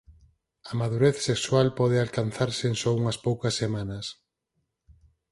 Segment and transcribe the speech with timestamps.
[0.71, 4.05] A madurez sexual pode alcanzarse en só unhas poucas semanas.